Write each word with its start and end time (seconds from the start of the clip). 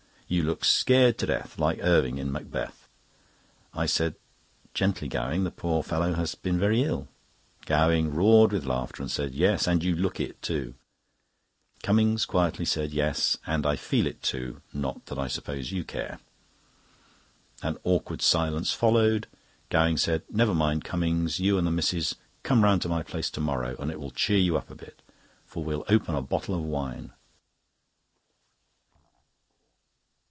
You 0.33 0.43
look 0.43 0.63
scared 0.63 1.17
to 1.17 1.25
death, 1.25 1.59
like 1.59 1.79
Irving 1.83 2.17
in 2.17 2.31
Macbeth." 2.31 2.87
I 3.73 3.85
said: 3.85 4.15
"Gently, 4.73 5.09
Gowing, 5.09 5.43
the 5.43 5.51
poor 5.51 5.83
fellow 5.83 6.13
has 6.13 6.35
been 6.35 6.57
very 6.57 6.83
ill." 6.83 7.09
Gowing 7.65 8.15
roared 8.15 8.53
with 8.53 8.65
laughter 8.65 9.03
and 9.03 9.11
said: 9.11 9.35
"Yes, 9.35 9.67
and 9.67 9.83
you 9.83 9.93
look 9.93 10.21
it, 10.21 10.41
too." 10.41 10.75
Cummings 11.83 12.25
quietly 12.25 12.63
said: 12.63 12.93
"Yes, 12.93 13.35
and 13.45 13.65
I 13.65 13.75
feel 13.75 14.07
it 14.07 14.23
too—not 14.23 15.05
that 15.07 15.19
I 15.19 15.27
suppose 15.27 15.73
you 15.73 15.83
care." 15.83 16.21
An 17.61 17.77
awkward 17.83 18.21
silence 18.21 18.71
followed. 18.71 19.27
Gowing 19.67 19.97
said: 19.97 20.23
"Never 20.29 20.55
mind, 20.55 20.85
Cummings, 20.85 21.41
you 21.41 21.57
and 21.57 21.67
the 21.67 21.71
missis 21.71 22.15
come 22.43 22.63
round 22.63 22.81
to 22.83 22.87
my 22.87 23.03
place 23.03 23.29
to 23.31 23.41
morrow, 23.41 23.75
and 23.79 23.91
it 23.91 23.99
will 23.99 24.11
cheer 24.11 24.39
you 24.39 24.55
up 24.57 24.69
a 24.69 24.75
bit; 24.75 25.01
for 25.45 25.61
we'll 25.61 25.83
open 25.89 26.15
a 26.15 26.21
bottle 26.21 26.55
of 26.55 26.61
wine." 26.63 27.11